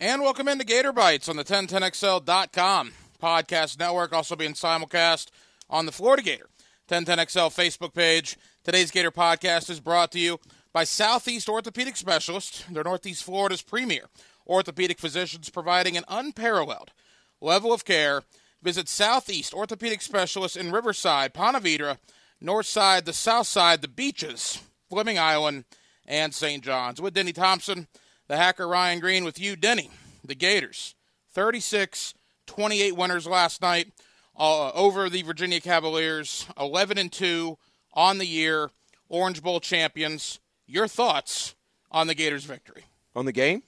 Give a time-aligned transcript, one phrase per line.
[0.00, 5.26] And welcome into Gator Bites on the 1010XL.com podcast network, also being simulcast
[5.68, 6.46] on the Florida Gator
[6.88, 8.36] 1010XL Facebook page.
[8.62, 10.38] Today's Gator podcast is brought to you
[10.72, 12.64] by Southeast Orthopedic Specialists.
[12.70, 14.04] They're Northeast Florida's premier
[14.46, 16.92] orthopedic physicians providing an unparalleled
[17.40, 18.22] level of care.
[18.62, 21.98] Visit Southeast Orthopedic Specialists in Riverside, Ponte Vedra,
[22.40, 25.64] North Side, the South Side, the beaches, Fleming Island,
[26.06, 26.62] and St.
[26.62, 27.00] John's.
[27.00, 27.88] With Denny Thompson,
[28.28, 29.90] the hacker Ryan Green with you, Denny.
[30.24, 30.94] The Gators,
[31.32, 32.14] 36
[32.46, 33.92] 28 winners last night
[34.36, 37.58] uh, over the Virginia Cavaliers, 11 and 2
[37.92, 38.70] on the year,
[39.08, 40.40] Orange Bowl champions.
[40.66, 41.54] Your thoughts
[41.90, 42.84] on the Gators' victory?
[43.14, 43.62] On the game?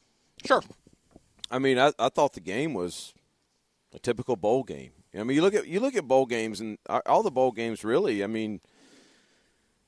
[0.45, 0.63] Sure.
[1.51, 3.13] I mean, I, I thought the game was
[3.95, 4.93] a typical bowl game.
[5.15, 7.83] I mean, you look at you look at bowl games and all the bowl games
[7.83, 8.23] really.
[8.23, 8.61] I mean,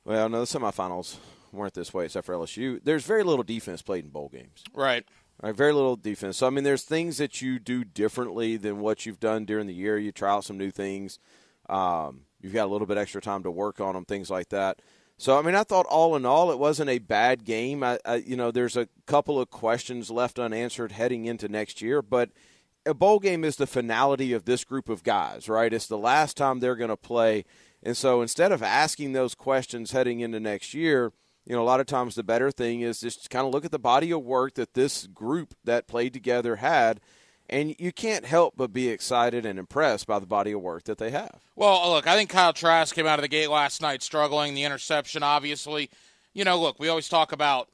[0.04, 1.16] well, no, the semifinals
[1.52, 2.80] weren't this way except for LSU.
[2.82, 4.64] There's very little defense played in bowl games.
[4.74, 5.04] Right.
[5.42, 6.36] Right, very little defense.
[6.36, 9.74] So I mean, there's things that you do differently than what you've done during the
[9.74, 9.98] year.
[9.98, 11.18] You try out some new things.
[11.68, 14.80] Um, you've got a little bit extra time to work on them, things like that.
[15.18, 17.82] So I mean, I thought all in all, it wasn't a bad game.
[17.82, 22.02] I, I you know, there's a couple of questions left unanswered heading into next year,
[22.02, 22.30] but
[22.84, 25.72] a bowl game is the finality of this group of guys, right?
[25.72, 27.44] It's the last time they're going to play,
[27.82, 31.12] and so instead of asking those questions heading into next year
[31.46, 33.70] you know, a lot of times the better thing is just kind of look at
[33.70, 37.00] the body of work that this group that played together had,
[37.50, 40.98] and you can't help but be excited and impressed by the body of work that
[40.98, 41.40] they have.
[41.56, 44.54] Well, look, I think Kyle Trask came out of the gate last night struggling.
[44.54, 45.90] The interception, obviously.
[46.32, 47.68] You know, look, we always talk about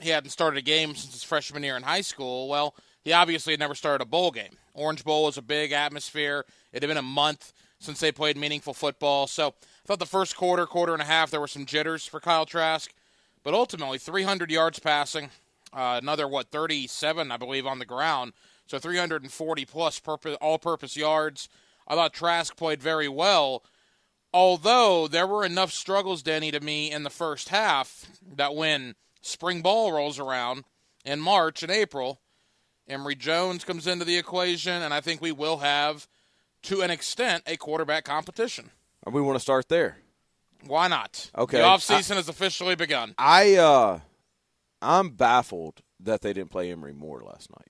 [0.00, 2.48] he hadn't started a game since his freshman year in high school.
[2.48, 4.56] Well, he obviously had never started a bowl game.
[4.74, 6.44] Orange Bowl was a big atmosphere.
[6.72, 9.26] It had been a month since they played meaningful football.
[9.26, 12.20] So I thought the first quarter, quarter and a half, there were some jitters for
[12.20, 12.92] Kyle Trask.
[13.42, 15.30] But ultimately, 300 yards passing,
[15.72, 18.32] uh, another, what, 37, I believe, on the ground.
[18.66, 21.48] So 340 plus purpose, all purpose yards.
[21.88, 23.64] I thought Trask played very well.
[24.32, 28.06] Although there were enough struggles, Denny, to me in the first half
[28.36, 30.64] that when spring ball rolls around
[31.04, 32.20] in March and April,
[32.88, 36.08] Emory Jones comes into the equation, and I think we will have,
[36.62, 38.70] to an extent, a quarterback competition.
[39.10, 39.98] We want to start there.
[40.66, 41.30] Why not?
[41.36, 41.58] Okay.
[41.58, 43.14] The offseason has officially begun.
[43.18, 44.00] I uh
[44.80, 47.68] I'm baffled that they didn't play Emory more last night.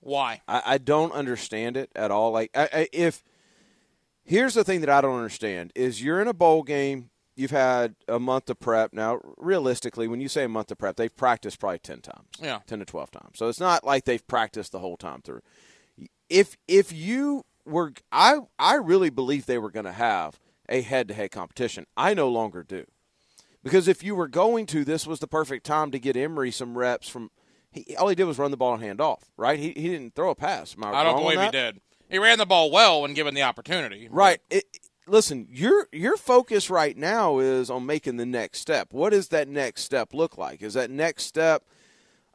[0.00, 0.42] Why?
[0.48, 2.32] I, I don't understand it at all.
[2.32, 3.22] Like I, I, if
[4.24, 7.94] here's the thing that I don't understand is you're in a bowl game, you've had
[8.08, 8.92] a month of prep.
[8.92, 12.28] Now, realistically, when you say a month of prep, they've practiced probably ten times.
[12.40, 12.60] Yeah.
[12.66, 13.38] Ten to twelve times.
[13.38, 15.42] So it's not like they've practiced the whole time through.
[16.28, 21.14] If if you were I I really believe they were gonna have a head to
[21.14, 21.86] head competition.
[21.96, 22.86] I no longer do.
[23.62, 26.76] Because if you were going to, this was the perfect time to get Emory some
[26.76, 27.30] reps from.
[27.70, 29.58] He, all he did was run the ball and hand off, right?
[29.58, 30.76] He, he didn't throw a pass.
[30.82, 31.80] I, I, don't believe he did.
[32.10, 34.08] He ran the ball well when given the opportunity.
[34.10, 34.40] Right.
[34.50, 34.64] It,
[35.06, 38.88] listen, your your focus right now is on making the next step.
[38.92, 40.60] What does that next step look like?
[40.60, 41.64] Is that next step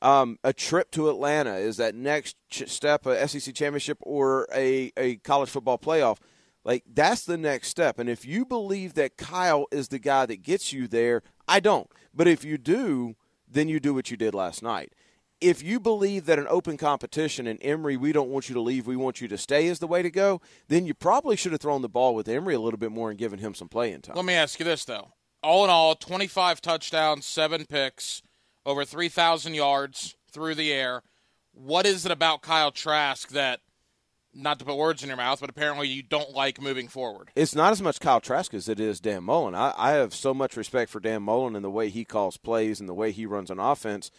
[0.01, 1.55] um, a trip to Atlanta?
[1.55, 6.17] Is that next step a SEC championship or a, a college football playoff?
[6.67, 7.97] Like that's the next step.
[7.97, 11.89] And if you believe that Kyle is the guy that gets you there, I don't.
[12.13, 13.15] But if you do,
[13.49, 14.91] then you do what you did last night.
[15.39, 18.85] If you believe that an open competition and Emory, we don't want you to leave,
[18.85, 21.61] we want you to stay is the way to go, then you probably should have
[21.61, 24.15] thrown the ball with Emory a little bit more and given him some playing time.
[24.15, 25.13] Let me ask you this though.
[25.41, 28.23] All in all, 25 touchdowns, 7 picks,
[28.65, 31.03] over 3,000 yards through the air.
[31.53, 33.61] What is it about Kyle Trask that
[34.33, 37.31] not to put words in your mouth, but apparently you don't like moving forward.
[37.35, 39.55] It's not as much Kyle Trask as it is Dan Mullen.
[39.55, 42.79] I, I have so much respect for Dan Mullen and the way he calls plays
[42.79, 44.11] and the way he runs an offense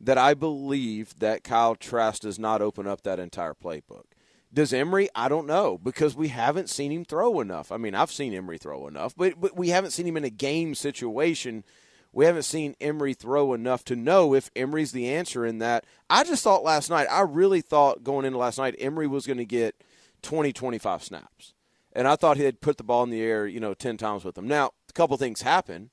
[0.00, 4.04] that I believe that Kyle Trask does not open up that entire playbook.
[4.52, 5.08] Does Emory?
[5.14, 7.72] I don't know because we haven't seen him throw enough.
[7.72, 10.30] I mean, I've seen Emory throw enough, but, but we haven't seen him in a
[10.30, 11.64] game situation–
[12.16, 15.84] we haven't seen Emory throw enough to know if Emory's the answer in that.
[16.08, 19.36] I just thought last night, I really thought going into last night, Emory was going
[19.36, 19.84] to get
[20.22, 21.52] 20, 25 snaps.
[21.92, 24.24] And I thought he had put the ball in the air, you know, 10 times
[24.24, 24.48] with them.
[24.48, 25.90] Now, a couple things happened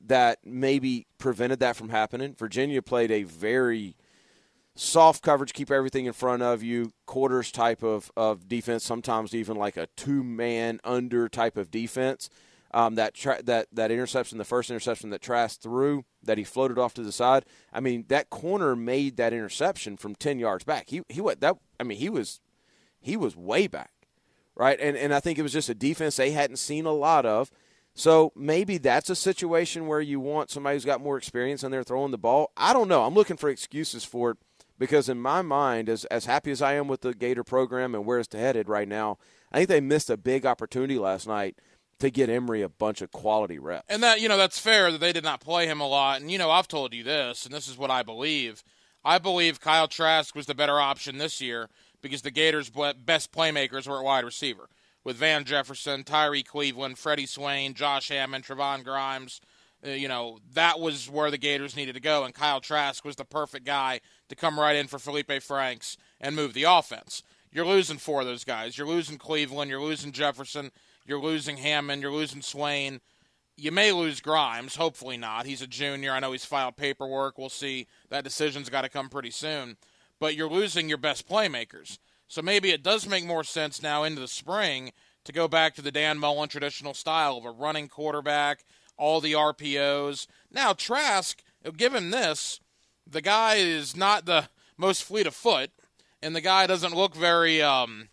[0.00, 2.36] that maybe prevented that from happening.
[2.38, 3.96] Virginia played a very
[4.76, 9.56] soft coverage, keep everything in front of you, quarters type of, of defense, sometimes even
[9.56, 12.30] like a two man under type of defense
[12.72, 16.78] um, that tra- that that interception, the first interception that Trask threw, that he floated
[16.78, 17.44] off to the side.
[17.72, 20.90] I mean, that corner made that interception from ten yards back.
[20.90, 21.56] He he went that.
[21.78, 22.40] I mean, he was
[23.00, 23.92] he was way back,
[24.54, 24.78] right?
[24.80, 27.50] And and I think it was just a defense they hadn't seen a lot of.
[27.94, 31.82] So maybe that's a situation where you want somebody who's got more experience and they're
[31.82, 32.52] throwing the ball.
[32.54, 33.04] I don't know.
[33.04, 34.38] I'm looking for excuses for it,
[34.78, 38.04] Because in my mind, as as happy as I am with the Gator program and
[38.04, 39.16] where it's headed right now,
[39.50, 41.56] I think they missed a big opportunity last night
[42.00, 43.86] to get Emory a bunch of quality reps.
[43.88, 46.20] And that you know that's fair that they did not play him a lot.
[46.20, 48.62] And you know I've told you this, and this is what I believe.
[49.04, 51.68] I believe Kyle Trask was the better option this year
[52.02, 54.68] because the Gators' best playmakers were at wide receiver
[55.04, 59.40] with Van Jefferson, Tyrie Cleveland, Freddie Swain, Josh Hammond, Trevon Grimes.
[59.86, 63.16] Uh, you know that was where the Gators needed to go, and Kyle Trask was
[63.16, 67.22] the perfect guy to come right in for Feleipe Franks and move the offense.
[67.56, 68.76] You're losing four of those guys.
[68.76, 69.70] You're losing Cleveland.
[69.70, 70.70] You're losing Jefferson.
[71.06, 72.02] You're losing Hammond.
[72.02, 73.00] You're losing Swain.
[73.56, 74.76] You may lose Grimes.
[74.76, 75.46] Hopefully not.
[75.46, 76.12] He's a junior.
[76.12, 77.38] I know he's filed paperwork.
[77.38, 77.86] We'll see.
[78.10, 79.78] That decision's got to come pretty soon.
[80.20, 81.96] But you're losing your best playmakers.
[82.28, 84.92] So maybe it does make more sense now into the spring
[85.24, 88.64] to go back to the Dan Mullen traditional style of a running quarterback,
[88.98, 90.26] all the RPOs.
[90.50, 91.42] Now, Trask,
[91.74, 92.60] given this,
[93.06, 95.70] the guy is not the most fleet of foot,
[96.22, 98.08] and the guy doesn't look very um,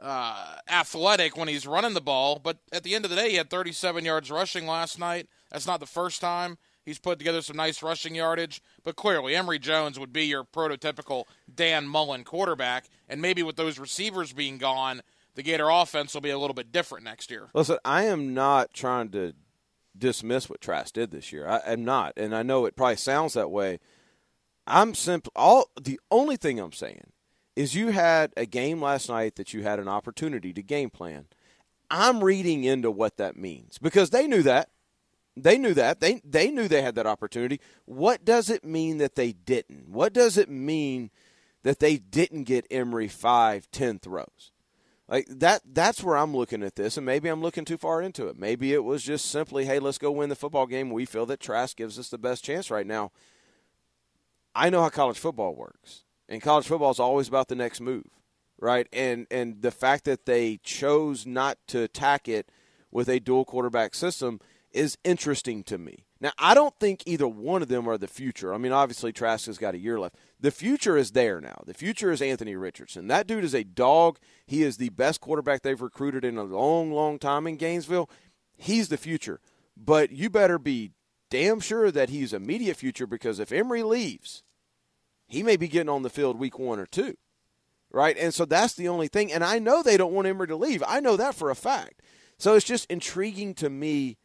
[0.00, 2.38] uh, athletic when he's running the ball.
[2.38, 5.28] But at the end of the day, he had 37 yards rushing last night.
[5.50, 8.62] That's not the first time he's put together some nice rushing yardage.
[8.84, 12.88] But clearly, Emory Jones would be your prototypical Dan Mullen quarterback.
[13.08, 15.02] And maybe with those receivers being gone,
[15.34, 17.48] the Gator offense will be a little bit different next year.
[17.54, 19.34] Listen, I am not trying to
[19.96, 21.46] dismiss what Trask did this year.
[21.46, 23.78] I am not, and I know it probably sounds that way.
[24.66, 25.32] I'm simple.
[25.34, 27.12] All the only thing I'm saying
[27.56, 31.26] is you had a game last night that you had an opportunity to game plan.
[31.90, 34.70] I'm reading into what that means because they knew that.
[35.36, 36.00] They knew that.
[36.00, 37.60] They they knew they had that opportunity.
[37.84, 39.88] What does it mean that they didn't?
[39.88, 41.10] What does it mean
[41.62, 44.52] that they didn't get Emory five, ten throws?
[45.08, 48.28] Like that that's where I'm looking at this, and maybe I'm looking too far into
[48.28, 48.38] it.
[48.38, 50.90] Maybe it was just simply, hey, let's go win the football game.
[50.90, 53.10] We feel that Trask gives us the best chance right now.
[54.54, 58.06] I know how college football works and college football is always about the next move,
[58.58, 58.88] right?
[58.92, 62.50] And and the fact that they chose not to attack it
[62.90, 64.40] with a dual quarterback system
[64.72, 66.06] is interesting to me.
[66.22, 68.54] Now, I don't think either one of them are the future.
[68.54, 70.16] I mean, obviously Trask has got a year left.
[70.40, 71.62] The future is there now.
[71.66, 73.08] The future is Anthony Richardson.
[73.08, 74.18] That dude is a dog.
[74.46, 78.08] He is the best quarterback they've recruited in a long, long time in Gainesville.
[78.56, 79.40] He's the future.
[79.76, 80.92] But you better be
[81.28, 84.44] damn sure that he's immediate future because if Emory leaves,
[85.32, 87.16] he may be getting on the field week one or two,
[87.90, 88.18] right?
[88.18, 89.32] And so that's the only thing.
[89.32, 90.82] And I know they don't want Emory to leave.
[90.86, 92.02] I know that for a fact.
[92.36, 94.18] So it's just intriguing to me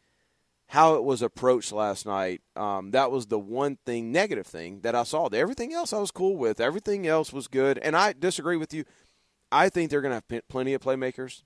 [0.66, 2.42] how it was approached last night.
[2.56, 5.28] Um, that was the one thing, negative thing that I saw.
[5.28, 6.60] Everything else I was cool with.
[6.60, 7.78] Everything else was good.
[7.78, 8.84] And I disagree with you.
[9.50, 11.42] I think they're going to have plenty of playmakers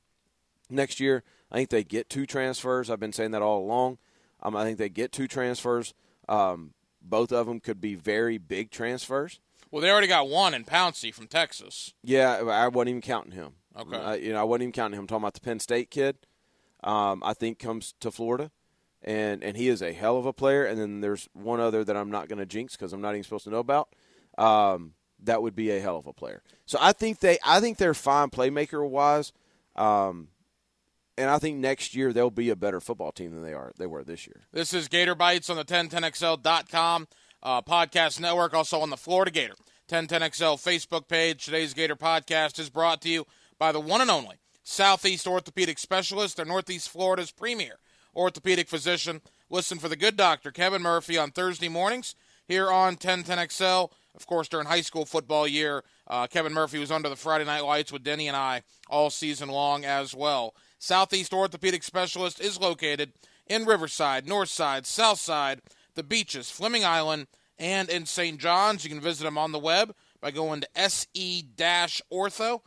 [0.68, 1.22] next year.
[1.52, 2.90] I think they get two transfers.
[2.90, 3.98] I've been saying that all along.
[4.42, 5.94] Um, I think they get two transfers.
[6.28, 9.38] Um, both of them could be very big transfers.
[9.72, 11.94] Well, they already got one in Pouncey from Texas.
[12.04, 13.54] Yeah, I wasn't even counting him.
[13.76, 13.96] Okay.
[13.96, 15.04] Uh, you know, I wasn't even counting him.
[15.04, 16.18] I'm talking about the Penn State kid.
[16.84, 18.50] Um, I think comes to Florida,
[19.00, 20.66] and and he is a hell of a player.
[20.66, 23.24] And then there's one other that I'm not going to jinx because I'm not even
[23.24, 23.88] supposed to know about.
[24.36, 24.92] Um,
[25.22, 26.42] that would be a hell of a player.
[26.66, 29.32] So I think they, I think they're fine playmaker wise.
[29.74, 30.28] Um,
[31.16, 33.86] and I think next year they'll be a better football team than they are they
[33.86, 34.42] were this year.
[34.52, 37.06] This is Gator Bites on the 1010XL.com
[37.42, 39.54] uh, podcast network, also on the Florida Gator
[39.88, 41.44] 1010XL Facebook page.
[41.44, 43.26] Today's Gator podcast is brought to you
[43.58, 47.78] by the one and only Southeast Orthopedic Specialist, or Northeast Florida's premier
[48.14, 49.20] orthopedic physician.
[49.50, 52.14] Listen for the good doctor, Kevin Murphy, on Thursday mornings
[52.46, 53.90] here on 1010XL.
[54.14, 57.64] Of course, during high school football year, uh, Kevin Murphy was under the Friday Night
[57.64, 60.54] Lights with Denny and I all season long as well.
[60.78, 63.12] Southeast Orthopedic Specialist is located
[63.46, 65.62] in Riverside, Northside, Southside,
[65.94, 67.26] the beaches, Fleming Island,
[67.58, 68.38] and in St.
[68.38, 68.84] John's.
[68.84, 72.62] You can visit them on the web by going to se-ortho.com.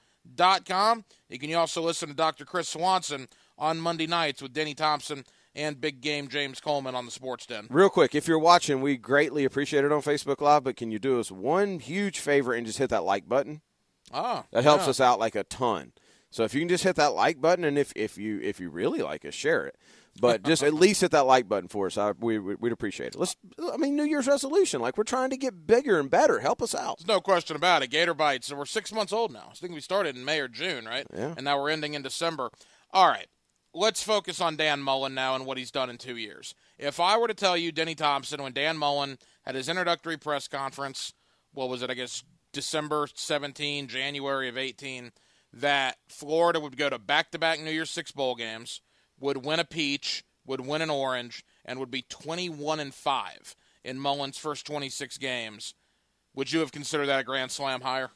[1.29, 2.46] You can also listen to Dr.
[2.46, 3.27] Chris Swanson
[3.58, 7.67] on Monday nights with Denny Thompson and Big Game James Coleman on the Sports Den.
[7.70, 11.00] Real quick, if you're watching, we greatly appreciate it on Facebook Live, but can you
[11.00, 13.62] do us one huge favor and just hit that like button?
[14.12, 14.89] Ah, That helps yeah.
[14.91, 15.94] us out like a ton.
[16.29, 18.70] So if you can just hit that like button, and if, if you if you
[18.70, 19.77] really like us, share it.
[20.19, 21.98] But just at least hit that like button for us.
[21.98, 23.19] I, we, we'd appreciate it.
[23.19, 23.36] Let's.
[23.74, 24.79] I mean, New Year's resolution.
[24.79, 26.39] Like we're trying to get bigger and better.
[26.39, 27.00] Help us out.
[27.00, 27.88] There's no question about it.
[27.89, 28.51] Gator Bites.
[28.51, 29.50] We're six months old now.
[29.51, 31.05] I think we started in May or June, right?
[31.13, 31.34] Yeah.
[31.36, 32.50] And now we're ending in December.
[32.91, 33.27] All right.
[33.74, 36.55] Let's focus on Dan Mullen now and what he's done in two years.
[36.79, 40.48] If I were to tell you, Denny Thompson, when Dan Mullen had his introductory press
[40.48, 41.13] conference,
[41.51, 45.12] what was it, I guess, December 17, January of 18,
[45.51, 48.79] that Florida would go to back to back New Year's Six bowl games,
[49.19, 54.00] would win a peach, would win an orange, and would be 21 and 5 in
[54.00, 55.74] Mullen's first 26 games
[56.36, 58.12] would you have considered that a grand slam hire?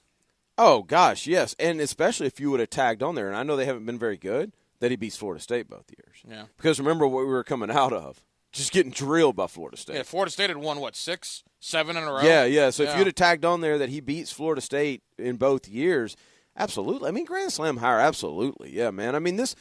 [0.57, 3.55] Oh gosh, yes, and especially if you would have tagged on there, and I know
[3.55, 4.51] they haven't been very good.
[4.81, 6.23] That he beats Florida State both years.
[6.25, 6.45] Yeah.
[6.55, 9.97] Because remember what we were coming out of, just getting drilled by Florida State.
[9.97, 12.21] Yeah, Florida State had won what six, seven in a row.
[12.21, 12.69] Yeah, yeah.
[12.69, 16.15] So if you'd have tagged on there that he beats Florida State in both years,
[16.55, 17.09] absolutely.
[17.09, 18.73] I mean, Grand Slam hire, absolutely.
[18.73, 19.15] Yeah, man.
[19.15, 19.53] I mean, this.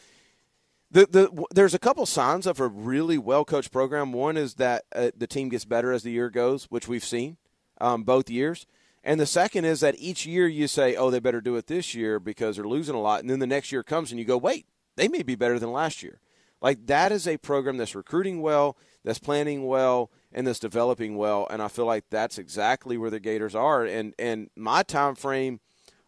[0.90, 4.12] The, the there's a couple signs of a really well coached program.
[4.12, 7.36] One is that uh, the team gets better as the year goes, which we've seen
[7.80, 8.66] um, both years.
[9.04, 11.94] And the second is that each year you say, "Oh, they better do it this
[11.94, 14.38] year because they're losing a lot," and then the next year comes and you go,
[14.38, 14.66] "Wait,
[14.96, 16.20] they may be better than last year."
[16.60, 21.46] Like that is a program that's recruiting well, that's planning well, and that's developing well.
[21.50, 23.84] And I feel like that's exactly where the Gators are.
[23.84, 25.60] And and my time frame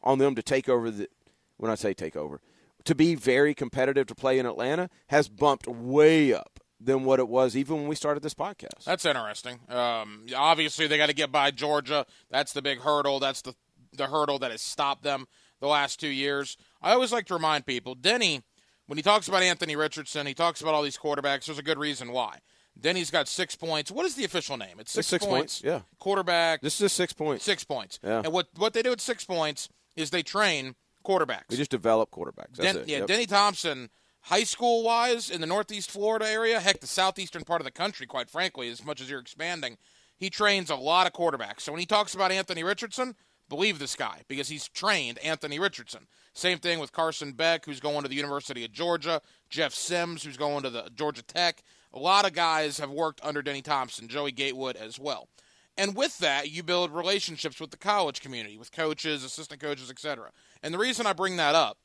[0.03, 1.09] on them to take over the
[1.57, 2.41] when I say take over,
[2.85, 7.29] to be very competitive to play in Atlanta has bumped way up than what it
[7.29, 8.85] was even when we started this podcast.
[8.85, 9.61] That's interesting.
[9.69, 12.07] Um, obviously, they got to get by Georgia.
[12.31, 13.21] That's the big hurdle.
[13.21, 13.55] That's the
[13.93, 15.27] the hurdle that has stopped them
[15.61, 16.57] the last two years.
[16.81, 18.43] I always like to remind people, Denny,
[18.87, 21.47] when he talks about Anthony Richardson, he talks about all these quarterbacks.
[21.47, 22.39] There's a good reason why.
[22.81, 23.91] Denny's got six points.
[23.91, 24.77] What is the official name?
[24.79, 25.81] It's six, six points, yeah.
[25.99, 27.45] Quarterback, This is six points.
[27.45, 27.99] six points.
[28.03, 28.23] Yeah.
[28.25, 31.49] And what what they do at six points is they train quarterbacks.
[31.51, 32.57] We just develop quarterbacks.
[32.57, 32.89] That's Den- it.
[32.89, 33.07] Yeah, Yep.
[33.09, 33.91] Denny Thompson,
[34.23, 38.07] high school wise, in the Northeast Florida area, heck, the southeastern part of the country,
[38.07, 39.79] quite frankly, as much as you're expanding,
[40.17, 41.61] he trains a lot of quarterbacks.
[41.63, 43.15] So when he talks about Anthony Richardson,
[43.49, 46.07] believe this guy because he's trained Anthony Richardson.
[46.35, 50.37] Same thing with Carson Beck, who's going to the University of Georgia, Jeff Sims, who's
[50.37, 51.63] going to the Georgia Tech.
[51.93, 55.29] A lot of guys have worked under Denny Thompson, Joey Gatewood as well.
[55.77, 60.31] And with that, you build relationships with the college community, with coaches, assistant coaches, etc.
[60.63, 61.79] And the reason I bring that up,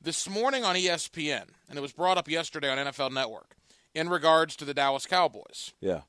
[0.00, 3.54] this morning on ESPN, and it was brought up yesterday on NFL Network,
[3.94, 6.02] in regards to the Dallas Cowboys, Yeah.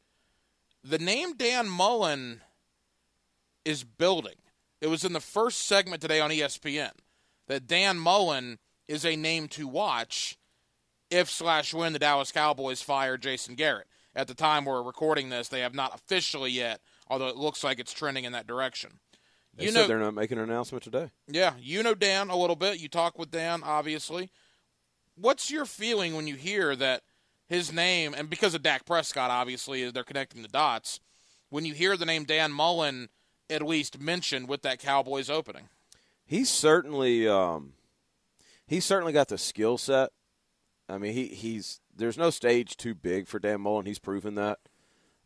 [0.84, 2.42] the name Dan Mullen
[3.66, 4.36] is building.
[4.82, 6.92] It was in the first segment today on ESPN
[7.48, 10.38] that Dan Mullen is a name to watch
[11.10, 13.88] if slash when the Dallas Cowboys fire Jason Garrett.
[14.16, 17.80] At the time we're recording this, they have not officially yet, although it looks like
[17.80, 19.00] it's trending in that direction.
[19.56, 21.12] They you said know, they're not making an announcement today.
[21.28, 22.80] yeah, you know Dan a little bit.
[22.80, 24.32] You talk with Dan, obviously.
[25.16, 27.04] What's your feeling when you hear that
[27.48, 31.00] his name, and because of Dak Prescott, obviously, they're connecting the dots,
[31.50, 33.10] when you hear the name Dan Mullen
[33.50, 35.70] at least mentioned with that Cowboys opening?
[36.26, 37.74] He's certainly um,
[38.66, 40.10] he's certainly got the skill set.
[40.90, 43.86] I mean, he he's there's no stage too big for Dan Mullen.
[43.86, 44.60] He's proven that,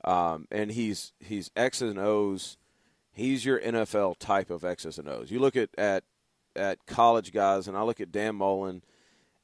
[0.04, 2.58] um, and he's he's X's and O's.
[3.18, 5.32] He's your NFL type of X's and O's.
[5.32, 6.04] You look at at
[6.56, 8.84] at college guys, and I look at Dan Mullen,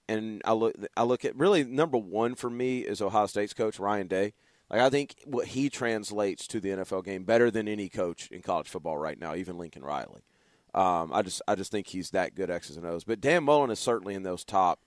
[0.08, 3.80] and I look I look at really number one for me is Ohio State's coach
[3.80, 4.34] Ryan Day.
[4.70, 8.44] Like I think what he translates to the NFL game better than any coach in
[8.44, 10.22] college football right now, even Lincoln Riley.
[10.76, 13.04] Um, I just I just think he's that good X's and O's.
[13.04, 14.82] But Dan Mullen is certainly in those top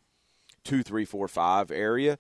[0.63, 2.19] two, three, four, five area.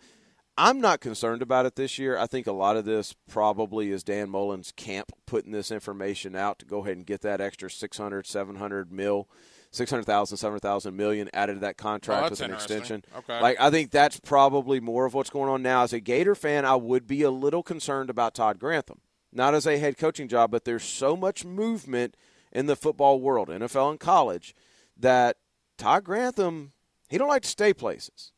[0.59, 2.17] I'm not concerned about it this year.
[2.17, 6.59] I think a lot of this probably is Dan Mullen's camp putting this information out
[6.61, 9.29] to go ahead and get that extra 600, 700 mil,
[9.71, 13.05] 600,000, 700,000 million added to that contract Oh, with an extension.
[13.19, 13.41] Okay.
[13.41, 15.83] Like I think that's probably more of what's going on now.
[15.83, 19.01] As a Gator fan, I would be a little concerned about Todd Grantham.
[19.33, 22.17] Not as a head coaching job, but there's so much movement
[22.51, 24.55] in the football world, NFL and college,
[24.97, 25.37] that
[25.77, 26.73] Todd Grantham
[27.09, 28.33] he don't like to stay places,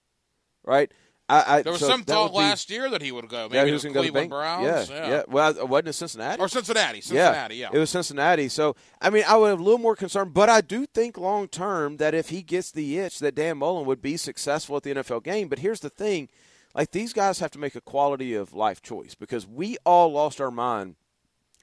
[0.65, 0.93] right?
[1.31, 3.49] I, I, There was so some thought be- last year that he would go.
[3.49, 4.89] Maybe yeah, he was going to go to Bank- Browns.
[4.89, 5.23] Yeah, yeah.
[5.29, 6.41] Well, wasn't it Cincinnati?
[6.41, 7.03] Or Cincinnati.
[7.03, 7.69] Cincinnati, yeah.
[7.71, 8.49] It was Cincinnati.
[8.49, 11.47] So, I mean, I would have a little more concern, but I do think long
[11.49, 14.95] term that if he gets the itch, that Dan Mullen would be successful at the
[14.95, 15.49] NFL game.
[15.49, 16.31] But here's the thing
[16.75, 20.41] like, these guys have to make a quality of life choice because we all lost
[20.41, 20.97] our mind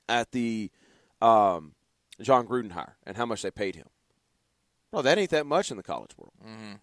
[0.08, 0.70] at the
[1.22, 1.74] um,
[2.22, 3.88] Jon Gruden hire and how much they paid him.
[4.94, 6.34] No, that ain't that much in the college world.
[6.46, 6.74] Mm-hmm.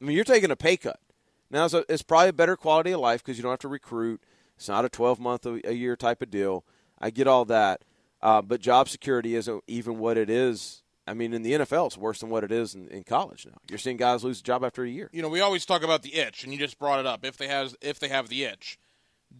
[0.00, 1.00] I mean, you're taking a pay cut.
[1.50, 3.68] Now, it's, a, it's probably a better quality of life because you don't have to
[3.68, 4.22] recruit.
[4.56, 6.64] It's not a 12 month a, year type of deal.
[6.98, 7.82] I get all that.
[8.20, 10.82] Uh, but job security isn't even what it is.
[11.06, 13.56] I mean, in the NFL, it's worse than what it is in, in college now.
[13.70, 15.08] You're seeing guys lose a job after a year.
[15.12, 17.24] you know, we always talk about the itch, and you just brought it up.
[17.24, 18.78] If they has, if they have the itch,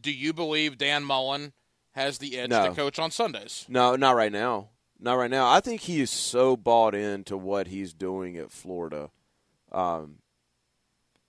[0.00, 1.52] do you believe Dan Mullen
[1.90, 2.68] has the itch No.
[2.68, 3.66] to coach on Sundays?
[3.68, 4.68] No, not right now.
[5.00, 5.50] Not right now.
[5.50, 9.10] I think he is so bought into what he's doing at Florida
[9.70, 10.16] um,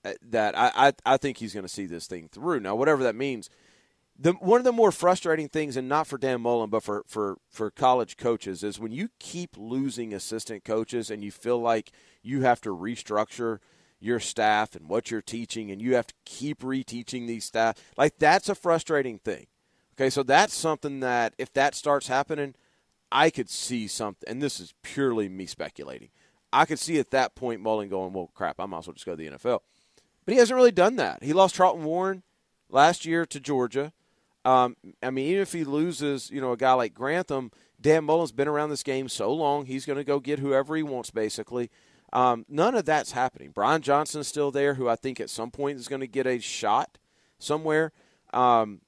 [0.05, 2.61] Uh, that I, I, I think he's going to see this thing through.
[2.61, 3.49] Now, whatever that means,
[4.17, 7.37] the one of the more frustrating things, and not for Dan Mullen, but for, for,
[7.49, 11.91] for college coaches, is when you keep losing assistant coaches and you feel like
[12.21, 13.59] you have to restructure
[13.99, 17.75] your staff and what you're teaching, and you have to keep reteaching these staff.
[17.97, 19.47] Like that's a frustrating thing.
[19.95, 22.55] Okay, so that's something that if that starts happening,
[23.11, 26.09] I could see something, and this is purely me speculating.
[26.53, 29.05] I could see at that point Mullen going, "Well, crap, I might as well just
[29.05, 29.61] go to the NFL."
[30.29, 31.23] But he hasn't really done that.
[31.23, 32.21] He lost Charlton Warren
[32.69, 33.93] last year to Georgia.
[34.45, 37.49] Um, I mean, even if he loses, you know, a guy like Grantham,
[37.81, 40.83] Dan Mullen's been around this game so long, he's going to go get whoever he
[40.83, 41.71] wants, basically.
[42.13, 43.49] Um, none of that's happening.
[43.49, 46.37] Brian Johnson's still there, who I think at some point is going to get a
[46.37, 46.99] shot
[47.39, 47.91] somewhere.
[48.31, 48.81] Um,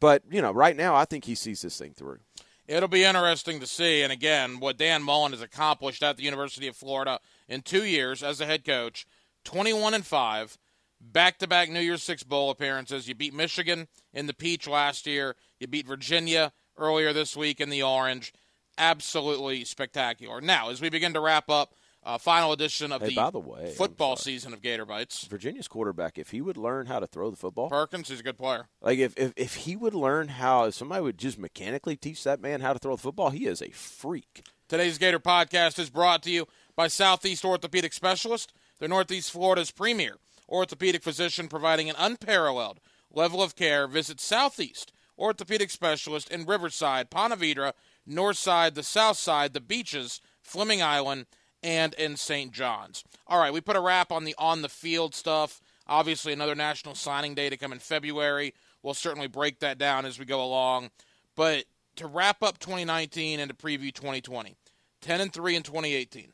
[0.00, 2.18] but, you know, right now, I think he sees this thing through.
[2.66, 4.02] It'll be interesting to see.
[4.02, 8.24] And again, what Dan Mullen has accomplished at the University of Florida in two years
[8.24, 9.06] as a head coach
[9.44, 10.58] 21 and 5,
[11.00, 13.08] back to back New Year's Six Bowl appearances.
[13.08, 17.70] You beat Michigan in the Peach last year, you beat Virginia earlier this week in
[17.70, 18.32] the Orange.
[18.78, 20.40] Absolutely spectacular.
[20.40, 23.38] Now, as we begin to wrap up, uh, final edition of Hey, the, by the
[23.38, 25.24] way, football season of Gator Bites.
[25.26, 28.38] Virginia's quarterback, if he would learn how to throw the football, Perkins, he's a good
[28.38, 28.68] player.
[28.80, 32.40] like if, if, if he would learn how, if somebody would just mechanically teach that
[32.40, 34.46] man how to throw the football, he is a freak.
[34.66, 38.54] Today's Gator podcast is brought to you by Southeast Orthopedic Specialist.
[38.78, 40.16] They're Northeast Florida's premier
[40.50, 42.80] orthopedic physician providing an unparalleled
[43.12, 43.86] level of care.
[43.86, 47.74] Visit Southeast Orthopedic Specialist in Riverside, Ponte Vedra,
[48.06, 51.26] North Side, the South Side, the beaches, Fleming Island,
[51.62, 52.52] and in St.
[52.52, 53.04] John's.
[53.26, 55.60] All right, we put a wrap on the on the field stuff.
[55.86, 58.54] Obviously, another national signing day to come in February.
[58.82, 60.90] We'll certainly break that down as we go along.
[61.36, 61.64] But
[61.96, 64.56] to wrap up 2019 and to preview 2020,
[65.02, 66.32] 10 and 3 in 2018,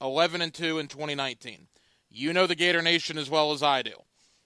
[0.00, 1.66] 11 and 2 in 2019.
[2.16, 3.94] You know the Gator Nation as well as I do.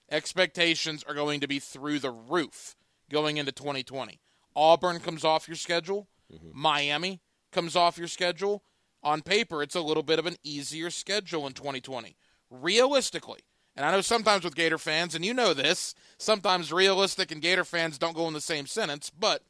[0.09, 2.75] Expectations are going to be through the roof
[3.11, 4.19] going into 2020.
[4.55, 6.07] Auburn comes off your schedule.
[6.33, 6.49] Mm-hmm.
[6.51, 7.21] Miami
[7.51, 8.63] comes off your schedule.
[9.03, 12.17] On paper, it's a little bit of an easier schedule in 2020.
[12.49, 13.41] Realistically,
[13.75, 17.63] and I know sometimes with Gator fans, and you know this, sometimes realistic and Gator
[17.63, 19.43] fans don't go in the same sentence, but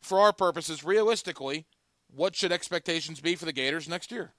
[0.00, 1.66] for our purposes, realistically,
[2.12, 4.32] what should expectations be for the Gators next year?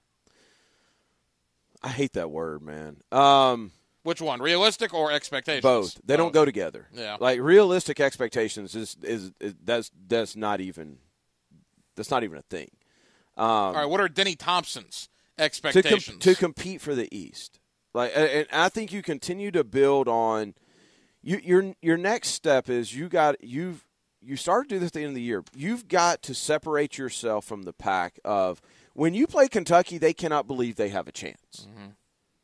[1.84, 2.96] I hate that word, man.
[3.12, 3.70] Um,
[4.02, 5.62] Which one, realistic or expectations?
[5.62, 6.00] both.
[6.04, 6.88] They don't go together.
[6.92, 7.18] Yeah.
[7.20, 10.98] Like realistic expectations is, is is that's that's not even
[11.94, 12.70] that's not even a thing.
[13.36, 16.18] Um, All right, what are Denny Thompson's to com- expectations?
[16.24, 17.60] to compete for the East.
[17.92, 20.54] Like, and I think you continue to build on.
[21.22, 23.84] You, your your next step is you got you've
[24.24, 25.44] you started to do this at the end of the year.
[25.54, 28.60] You've got to separate yourself from the pack of
[28.94, 31.68] when you play Kentucky, they cannot believe they have a chance.
[31.68, 31.88] Mm-hmm.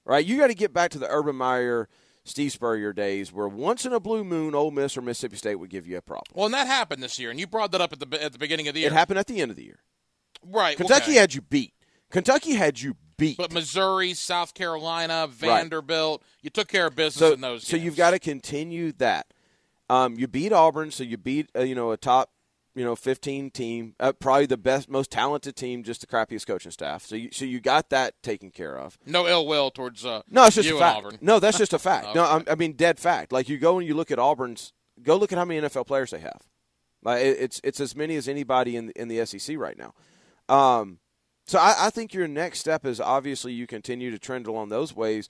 [0.05, 0.25] Right?
[0.25, 1.89] You got to get back to the Urban Meyer,
[2.25, 5.71] Steve Spurrier days where once in a blue moon, Ole Miss or Mississippi State would
[5.71, 6.27] give you a problem.
[6.35, 8.39] well, and that happened this year, and you brought that up at the at the
[8.39, 8.91] beginning of the year.
[8.91, 9.81] It happened at the end of the year.
[10.45, 10.77] right?
[10.77, 11.15] Kentucky okay.
[11.15, 11.75] had you beat.
[12.11, 13.37] Kentucky had you beat.
[13.37, 17.67] but Missouri, South Carolina, Vanderbilt, you took care of business so, in those.
[17.67, 17.85] so games.
[17.85, 19.27] you've got to continue that.
[19.91, 22.31] Um, you beat Auburn, so you beat uh, you know a top
[22.77, 26.71] you know 15 team, uh, probably the best, most talented team, just the crappiest coaching
[26.71, 27.05] staff.
[27.05, 28.97] So you so you got that taken care of.
[29.05, 30.99] no ill will towards uh, No, it's just you a fact.
[30.99, 31.19] Auburn.
[31.21, 32.07] No, that's just a fact.
[32.15, 33.33] No, I'm, I mean dead fact.
[33.33, 34.73] Like you go and you look at Auburn's,
[35.03, 36.43] go look at how many NFL players they have.
[37.03, 39.95] Like it- it's it's as many as anybody in the, in the SEC right now.
[40.49, 40.99] Um,
[41.47, 44.95] so I, I think your next step is obviously you continue to trend along those
[44.95, 45.29] ways.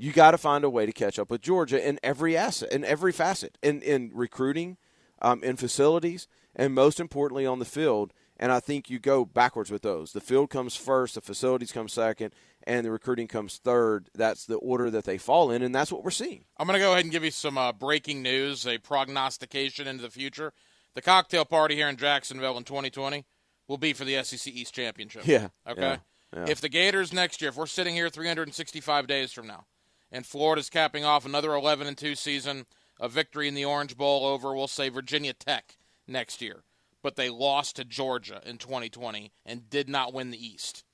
[0.00, 2.84] You got to find a way to catch up with Georgia in every asset, in
[2.84, 4.78] every facet, in in recruiting,
[5.20, 8.12] um, in facilities, and most importantly on the field.
[8.38, 10.12] And I think you go backwards with those.
[10.12, 12.32] The field comes first, the facilities come second,
[12.66, 14.08] and the recruiting comes third.
[14.14, 16.46] That's the order that they fall in, and that's what we're seeing.
[16.56, 20.02] I'm going to go ahead and give you some uh, breaking news, a prognostication into
[20.02, 20.54] the future.
[20.94, 23.26] The cocktail party here in Jacksonville in 2020
[23.68, 25.26] will be for the SEC East Championship.
[25.26, 25.80] Yeah, Okay.
[25.82, 25.96] yeah,
[26.34, 26.46] yeah.
[26.48, 29.66] If the Gators next year, if we're sitting here 365 days from now,
[30.12, 32.66] and Florida's capping off another 11 and 2 season,
[33.00, 36.64] a victory in the Orange Bowl over, we'll say Virginia Tech next year,
[37.02, 40.84] but they lost to Georgia in 2020 and did not win the East.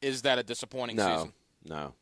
[0.00, 1.32] Is that a disappointing No, season?
[1.64, 1.94] no,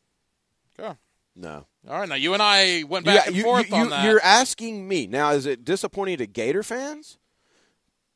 [0.79, 0.97] Okay.
[1.35, 1.65] no.
[1.87, 2.07] All right.
[2.09, 4.05] Now you and I went You- back and you, forth you, on that.
[4.05, 5.31] You're asking me now.
[5.31, 7.17] Is it disappointing to Gator fans?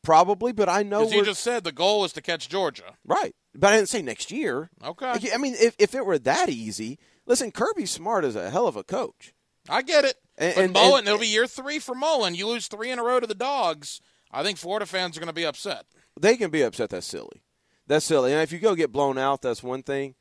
[0.03, 2.95] Probably, but I know Because you just said the goal is to catch Georgia.
[3.05, 3.33] right.
[3.55, 4.69] But I didn't say next year.
[4.83, 5.29] Okay.
[5.33, 8.75] I mean, if, if it were that easy, listen, Kirby Smart is a hell of
[8.75, 9.33] a coach.
[9.69, 10.17] I get it.
[10.37, 12.35] And- but and- Mullen, and- it'll be year three for Mullen.
[12.35, 14.01] You lose three in a row to the Dogs.
[14.31, 15.85] I think Florida fans are going to be upset.
[16.19, 16.89] They can be upset.
[16.89, 17.43] That's silly.
[17.87, 18.31] That's silly.
[18.31, 20.15] And if you go get blown out, that's one thing.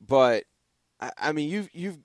[0.00, 0.44] But
[1.00, 1.98] I, I mean, you you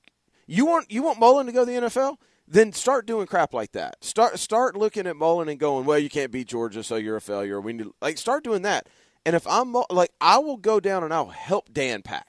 [0.47, 2.17] you want you want Mullen to go to the NFL?
[2.47, 4.03] Then start doing crap like that.
[4.03, 7.21] Start start looking at Mullen and going, well, you can't beat Georgia, so you're a
[7.21, 7.61] failure.
[7.61, 8.87] We need like start doing that.
[9.25, 12.27] And if I'm like, I will go down and I'll help Dan Pack,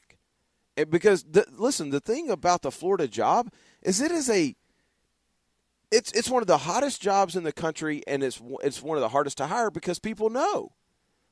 [0.90, 4.56] because the, listen, the thing about the Florida job is it is a
[5.90, 9.02] it's it's one of the hottest jobs in the country, and it's it's one of
[9.02, 10.72] the hardest to hire because people know.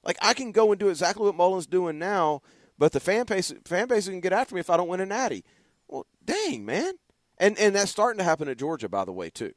[0.05, 2.42] Like I can go and do exactly what Mullen's doing now,
[2.78, 5.07] but the fan base fan base can get after me if I don't win a
[5.07, 5.44] natty.
[5.88, 6.94] Well, dang man,
[7.38, 9.52] and and that's starting to happen at Georgia, by the way, too.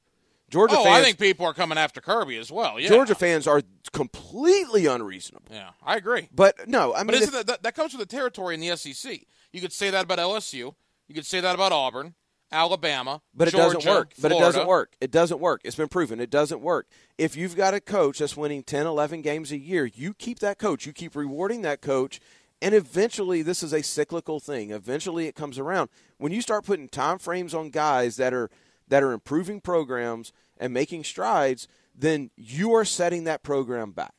[0.55, 2.79] Georgia oh, fans, I think people are coming after Kirby as well.
[2.79, 2.87] Yeah.
[2.87, 5.47] Georgia fans are completely unreasonable.
[5.51, 6.29] Yeah, I agree.
[6.33, 8.73] But no, I mean, But if- that, that, that comes with the territory in the
[8.77, 9.19] SEC?
[9.51, 10.73] You could say that about LSU.
[11.09, 12.15] You could say that about Auburn,
[12.53, 14.13] Alabama, But it Georgia, doesn't work.
[14.21, 14.95] But it doesn't work.
[15.01, 15.59] It doesn't work.
[15.65, 16.21] It's been proven.
[16.21, 16.87] It doesn't work.
[17.17, 20.57] If you've got a coach that's winning 10, 11 games a year, you keep that
[20.57, 20.85] coach.
[20.85, 22.21] You keep rewarding that coach.
[22.61, 24.71] And eventually, this is a cyclical thing.
[24.71, 25.89] Eventually, it comes around.
[26.17, 28.49] When you start putting time frames on guys that are
[28.87, 34.13] that are improving programs and making strides, then you are setting that program back.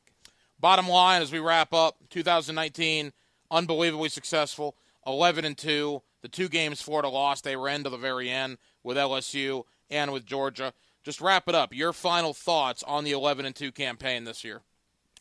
[0.58, 3.12] Bottom line, as we wrap up, 2019,
[3.50, 4.76] unbelievably successful.
[5.06, 6.02] 11 and two.
[6.22, 10.26] The two games Florida lost, they were to the very end with LSU and with
[10.26, 10.72] Georgia.
[11.04, 11.72] Just wrap it up.
[11.72, 14.62] Your final thoughts on the 11 and two campaign this year.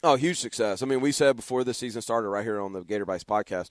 [0.04, 0.82] Oh, huge success.
[0.82, 3.69] I mean, we said before the season started right here on the Gator Bites podcast,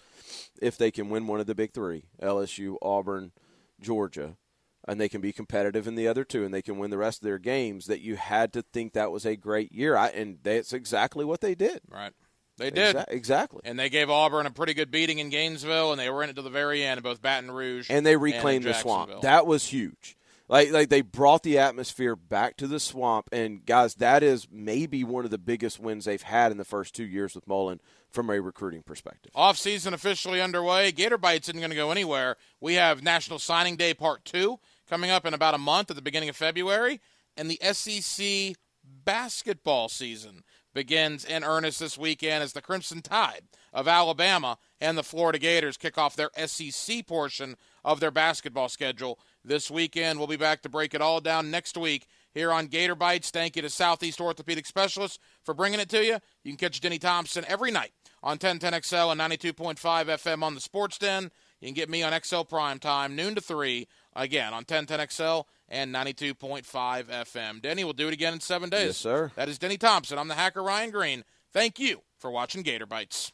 [0.60, 3.32] if they can win one of the big three, LSU, Auburn,
[3.80, 4.36] Georgia,
[4.86, 7.20] and they can be competitive in the other two and they can win the rest
[7.20, 9.96] of their games, that you had to think that was a great year.
[9.96, 11.80] I, and that's exactly what they did.
[11.88, 12.12] Right.
[12.56, 12.94] They did.
[12.94, 13.62] Exa- exactly.
[13.64, 16.36] And they gave Auburn a pretty good beating in Gainesville, and they were in it
[16.36, 19.22] to the very end in both Baton Rouge And they reclaimed the swamp.
[19.22, 20.16] That was huge.
[20.46, 25.02] Like like they brought the atmosphere back to the swamp and guys, that is maybe
[25.02, 28.28] one of the biggest wins they've had in the first 2 years with Mullen from
[28.28, 29.32] a recruiting perspective.
[29.34, 30.92] Off season officially underway.
[30.92, 32.36] Gator Bites isn't going to go anywhere.
[32.60, 36.02] We have National Signing Day Part 2 coming up in about a month at the
[36.02, 37.00] beginning of February.
[37.36, 38.56] And the SEC
[39.04, 40.44] basketball season
[40.74, 43.42] begins in earnest this weekend as the Crimson Tide
[43.72, 49.18] of Alabama and the Florida Gators kick off their SEC portion of their basketball schedule
[49.44, 50.18] this weekend.
[50.18, 53.30] We'll be back to break it all down next week here on Gator Bites.
[53.30, 56.18] Thank you to Southeast Orthopedic Specialists for bringing it to you.
[56.42, 57.92] You can catch Denny Thompson every night
[58.22, 61.30] on 1010XL and 92.5 FM on the Sports Den.
[61.60, 63.86] You can get me on XL Prime Time, noon to 3,
[64.16, 67.62] again on 1010XL and 92.5 FM.
[67.62, 68.86] Denny will do it again in seven days.
[68.86, 69.32] Yes, sir.
[69.36, 70.18] That is Denny Thompson.
[70.18, 71.24] I'm the hacker Ryan Green.
[71.52, 73.32] Thank you for watching Gator Bites.